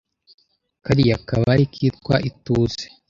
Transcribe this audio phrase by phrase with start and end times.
[0.85, 2.83] kariya kabare kitwa ituze